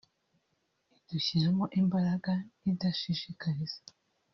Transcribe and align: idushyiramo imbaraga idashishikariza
idushyiramo 0.97 1.65
imbaraga 1.79 2.31
idashishikariza 2.71 3.79